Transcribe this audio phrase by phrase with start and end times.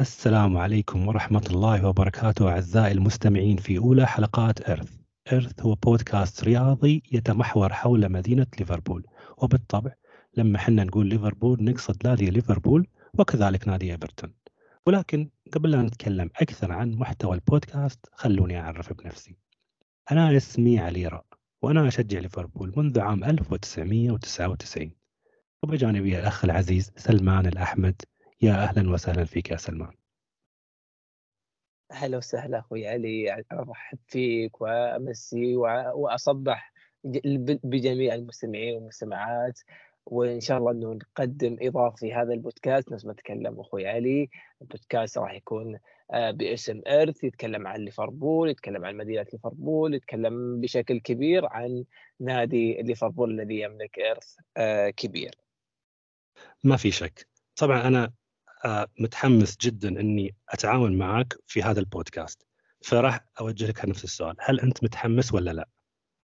[0.00, 4.96] السلام عليكم ورحمة الله وبركاته أعزائي المستمعين في أولى حلقات إرث
[5.32, 9.06] إرث هو بودكاست رياضي يتمحور حول مدينة ليفربول.
[9.38, 9.92] وبالطبع
[10.36, 12.86] لما حنا نقول ليفربول نقصد نادي ليفربول
[13.18, 14.34] وكذلك نادي إيفرتون.
[14.86, 19.36] ولكن قبل لا نتكلم أكثر عن محتوى البودكاست خلوني أعرف بنفسي.
[20.10, 21.24] أنا اسمي علي راء
[21.62, 24.90] وأنا أشجع ليفربول منذ عام 1999
[25.62, 28.02] وبجانبي الأخ العزيز سلمان الأحمد
[28.42, 29.92] يا أهلا وسهلا فيك يا سلمان.
[31.92, 36.72] أهلا وسهلا أخوي علي أرحب فيك وأمسي وأصبح
[37.64, 39.60] بجميع المستمعين والمستمعات.
[40.06, 42.92] وإن شاء الله أنه نقدم إضافة في هذا البودكاست.
[42.92, 44.28] نفس ما تكلم أخوي علي
[44.62, 45.78] البودكاست راح يكون
[46.12, 51.84] آه، باسم ايرث يتكلم عن ليفربول يتكلم عن مدينة ليفربول يتكلم بشكل كبير عن
[52.20, 55.34] نادي ليفربول الذي يملك ايرث آه، كبير.
[56.64, 57.26] ما في شك.
[57.56, 58.12] طبعا أنا
[59.00, 62.46] متحمس جدا إني أتعاون معك في هذا البودكاست.
[62.82, 64.36] فراح أوجه لك نفس السؤال.
[64.40, 65.68] هل أنت متحمس ولا لا؟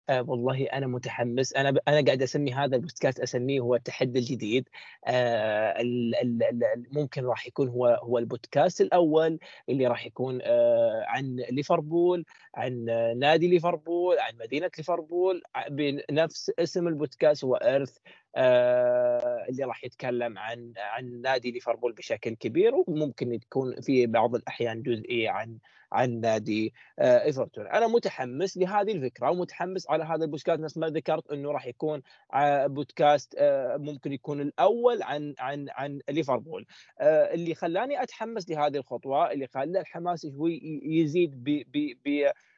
[0.09, 1.53] آه والله أنا متحمس.
[1.53, 1.79] أنا ب...
[1.89, 4.69] أنا قاعد أسمي هذا البودكاست أسميه هو التحدي الجديد.
[5.07, 6.15] آه ال...
[6.15, 6.43] ال...
[6.43, 6.87] ال...
[6.93, 12.85] ممكن راح يكون هو هو البودكاست الأول اللي راح يكون آه عن ليفربول عن
[13.19, 15.43] نادي ليفربول عن مدينة ليفربول.
[15.71, 18.01] بنفس اسم البودكاست هو ايرث آه
[18.37, 25.31] اللي راح يتكلم عن عن نادي ليفربول بشكل كبير وممكن تكون في بعض الأحيان جزئية
[25.31, 25.59] عن
[25.93, 27.67] عن نادي آه إيفرتون.
[27.67, 30.61] أنا متحمس لهذه الفكرة ومتحمس على هذا البودكاست.
[30.61, 32.03] نفس ما ذكرت إنه راح يكون
[32.35, 36.67] آه، بودكاست آه ممكن يكون الأول عن عن عن ليفربول.
[37.01, 41.45] آه اللي خلاني أتحمس لهذه الخطوة اللي خلى الحماس شوي يزيد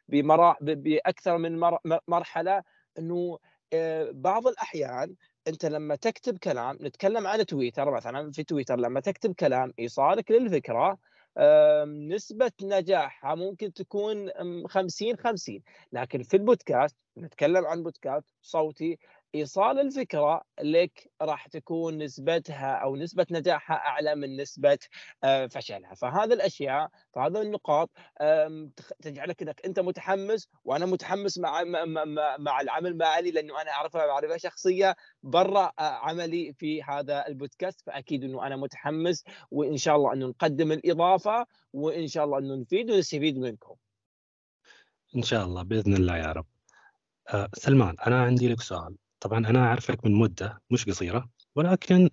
[0.09, 1.59] بأكثر من
[2.09, 2.63] مرحلة
[2.99, 3.39] إنه
[3.73, 5.15] آه، بعض الأحيان
[5.49, 10.99] أنت لما تكتب كلام نتكلم عن تويتر مثلا في تويتر لما تكتب كلام ايصالك للفكرة
[12.09, 14.31] نسبة نجاحها ممكن تكون
[14.67, 15.61] 50 50
[15.93, 18.99] لكن في البودكاست نتكلم عن بودكاست صوتي
[19.35, 24.79] إيصال الفكرة لك راح تكون نسبتها أو نسبة نجاحها أعلى من نسبة
[25.25, 25.95] آه، فشلها.
[25.95, 27.91] فهذه الأشياء فهذه النقاط
[29.03, 31.65] تجعلك إنك أنت متحمس وأنا متحمس مع
[32.39, 37.81] مع العمل مع علي لأنه أنا أعرفها معرفه شخصية برا آه، عملي في هذا البودكاست.
[37.81, 42.91] فأكيد إنه أنا متحمس وإن شاء الله إنه نقدم الإضافة وإن شاء الله إنه نفيد
[42.91, 43.75] ونستفيد منكم.
[45.17, 46.47] إن شاء الله بإذن الله يا رب.
[47.29, 48.97] أه سلمان أنا عندي لك سؤال.
[49.21, 52.11] طبعا أنا أعرفك من مدة مش قصيرة ولكن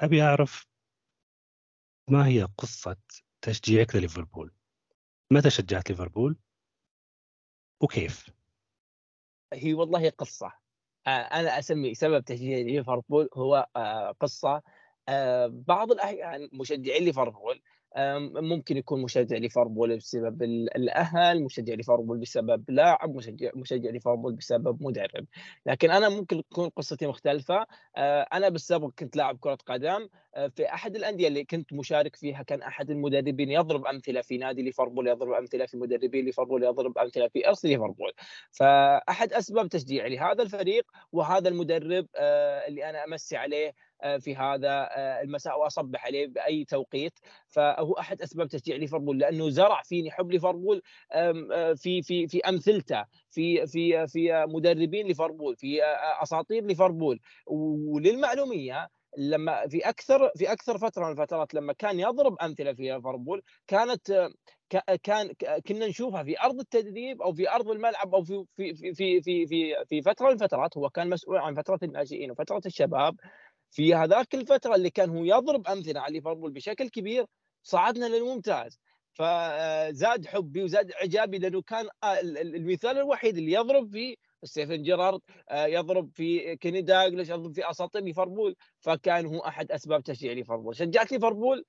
[0.00, 0.66] أبي أعرف
[2.10, 2.96] ما هي قصة
[3.42, 4.52] تشجيعك لليفربول؟
[5.30, 6.36] متى شجعت ليفربول؟
[7.80, 8.30] وكيف؟
[9.52, 10.52] هي والله قصة.
[11.06, 14.62] آه، أنا أسمي سبب تشجيع ليفربول هو آه، قصة.
[15.08, 17.62] آه، بعض الأحيان مشجعين ليفربول
[18.36, 25.26] ممكن يكون مشجع ليفربول بسبب الأهل، مشجع ليفربول بسبب لاعب، مشجع مشجع ليفربول بسبب مدرب،
[25.66, 30.08] لكن أنا ممكن تكون قصتي مختلفة، آه، أنا بالسابق كنت لاعب كرة قدم.
[30.34, 34.62] آه، في أحد الأندية اللي كنت مشارك فيها كان أحد المدربين يضرب أمثلة في نادي
[34.62, 38.12] ليفربول، يضرب أمثلة في مدربين ليفربول، يضرب أمثلة في ارث ليفربول،
[38.52, 43.74] فأحد أسباب تشجيعي لهذا الفريق وهذا المدرب آه، اللي أنا أمسي عليه
[44.20, 47.12] في هذا آه، المساء وأصبح عليه بأي توقيت.
[47.48, 53.04] فهو أحد أسباب تشجيع ليفربول لأنه زرع فيني حب ليفربول آه، في في في أمثلته
[53.30, 55.84] في في في مدربين ليفربول في
[56.22, 57.20] أساطير ليفربول.
[57.46, 58.88] وللمعلومية
[59.18, 64.30] لما في أكثر في أكثر فترة من الفترات لما كان يضرب أمثلة في ليفربول كانت
[65.02, 65.32] كان
[65.68, 69.74] كنا نشوفها في أرض التدريب أو في أرض الملعب أو في في في في في
[69.88, 73.16] في فترة من الفترات هو كان مسؤول عن فترة الناشئين وفترة الشباب.
[73.70, 77.26] في هذاك الفترة اللي كان هو يضرب أمثلة على ليفربول بشكل كبير
[77.62, 78.78] صعدنا للممتاز.
[79.12, 84.14] فزاد حبي وزاد إعجابي لأنه كان المثال الوحيد اللي يضرب فيه
[84.44, 85.20] ستيفن جيرارد
[85.52, 90.76] يضرب في كيني دالغليش يضرب في أساطير ليفربول فكان هو أحد أسباب تشجيع ليفربول.
[90.76, 91.64] شجعت ليفربول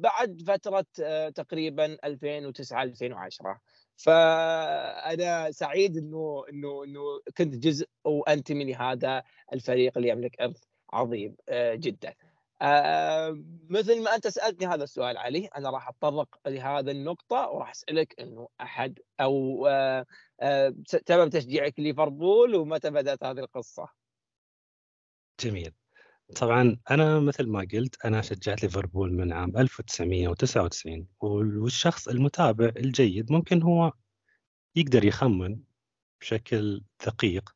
[0.00, 0.86] بعد فترة
[1.30, 3.60] تقريبا 2009 2010
[3.96, 7.00] فأنا سعيد إنه إنه إنه
[7.36, 9.22] كنت جزء وأنتمي لهذا
[9.52, 10.62] الفريق اللي يملك ارث
[10.96, 12.14] عظيم آه، جدا.
[12.62, 18.20] آه، مثل ما أنت سألتني هذا السؤال علي أنا راح أتطرق لهذا النقطة وراح أسألك
[18.20, 23.88] إنه أحد أو آه، سبب تشجيعك ليفربول ومتى بدأت هذه القصة؟
[25.40, 25.72] جميل.
[26.36, 33.62] طبعا أنا مثل ما قلت أنا شجعت ليفربول من عام 1999 والشخص المتابع الجيد ممكن
[33.62, 33.92] هو
[34.76, 35.60] يقدر يخمن
[36.20, 37.50] بشكل دقيق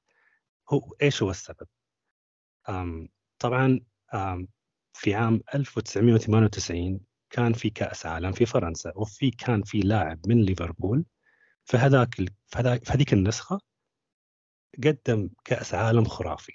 [0.72, 1.66] هو إيش هو السبب.
[3.40, 3.80] طبعا
[4.92, 7.00] في عام 1998
[7.30, 11.04] كان في كأس عالم في فرنسا وفي كان في لاعب من ليفربول
[11.64, 13.60] فهذاك في هذيك النسخة
[14.84, 16.52] قدم كأس عالم خرافي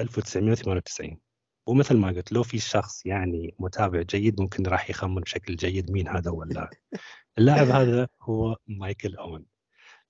[0.00, 1.20] 1998
[1.66, 6.08] ومثل ما قلت لو في شخص يعني متابع جيد ممكن راح يخمن بشكل جيد مين
[6.08, 6.70] هذا هو اللاعب
[7.38, 9.46] اللاعب هذا هو مايكل أوين.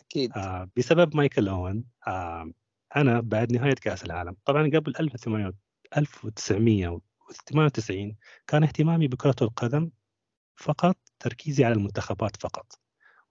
[0.00, 0.32] أكيد.
[0.32, 2.52] آه بسبب مايكل أوين آه
[2.96, 4.94] أنا بعد نهاية كأس العالم طبعا قبل
[5.96, 8.16] 1998
[8.46, 9.90] كان اهتمامي بكرة القدم
[10.56, 12.80] فقط تركيزي على المنتخبات فقط.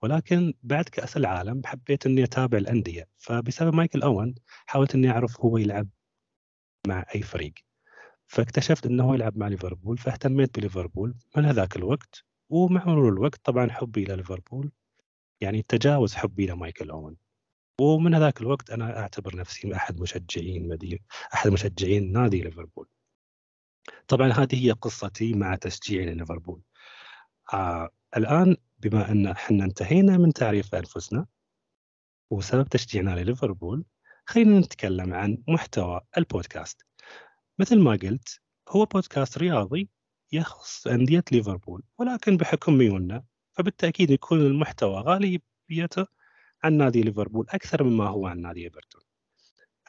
[0.02, 4.34] ولكن بعد كأس العالم حبيت إني أتابع الأندية فبسبب مايكل أوين
[4.66, 5.88] حاولت إني أعرف هو يلعب
[6.88, 7.54] مع أي فريق.
[8.26, 12.24] فاكتشفت إنه يلعب مع ليفربول فاهتميت بليفربول من هذاك الوقت.
[12.48, 14.72] ومع مرور الوقت طبعا حبي إلى ليفربول
[15.40, 17.16] يعني تجاوز حبي لمايكل أوين.
[17.80, 20.98] ومن هذاك الوقت أنا أعتبر نفسي أحد مشجعين مدينه
[21.34, 22.88] أحد مشجعين نادي ليفربول.
[24.08, 26.60] طبعا هذه هي قصتي مع تشجيعي لليفربول
[27.54, 31.26] آه الآن بما أن إحنا انتهينا من تعريف أنفسنا
[32.30, 33.84] وسبب تشجيعنا لليفربول
[34.26, 36.82] خلينا نتكلم عن محتوى البودكاست.
[37.58, 39.88] مثل ما قلت هو بودكاست رياضي
[40.32, 46.06] يخص أندية ليفربول ولكن بحكم ميولنا فبالتأكيد يكون المحتوى غالبيته
[46.66, 49.02] عن نادي ليفربول أكثر مما هو عن نادي إيفرتون.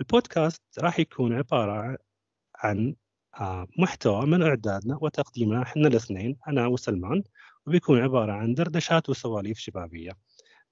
[0.02, 1.98] البودكاست راح يكون عبارة
[2.56, 2.96] عن
[3.40, 7.24] آه، محتوى من إعدادنا وتقديمنا إحنا الاثنين أنا وسلمان
[7.68, 10.12] وبيكون عبارة عن دردشات وسواليف شبابية.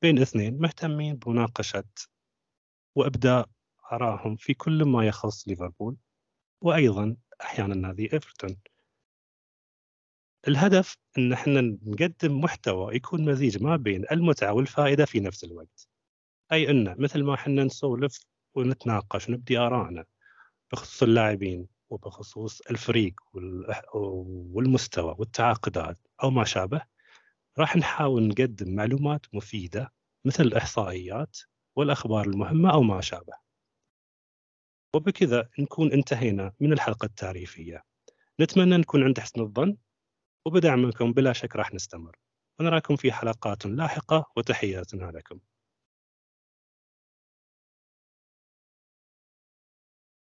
[0.01, 1.83] بين اثنين مهتمين بمناقشة
[2.95, 3.49] وإبداء
[3.91, 5.97] آرائهم في كل ما يخص ليفربول
[6.61, 8.57] وأيضا أحيانا نادي إيفرتون.
[10.47, 15.94] الهدف إن إحنا نقدم محتوى يكون مزيج ما بين المتعة والفائدة في نفس الوقت.
[16.51, 18.19] أي إنه مثل ما إحنا نسولف
[18.55, 20.05] ونتناقش ونبدي آرائنا
[20.71, 23.13] بخصوص اللاعبين وبخصوص الفريق
[24.53, 26.81] والمستوى والتعاقدات أو ما شابه
[27.59, 29.93] راح نحاول نقدم معلومات مفيدة
[30.25, 31.37] مثل الإحصائيات
[31.75, 33.33] والأخبار المهمة أو ما شابه.
[34.93, 37.83] وبكذا نكون انتهينا من الحلقة التعريفيه
[38.39, 39.77] نتمنى نكون عند حسن الظن
[40.45, 42.17] وبدعمكم بلا شك راح نستمر.
[42.59, 45.39] ونراكم في حلقات لاحقة وتحياتنا لكم.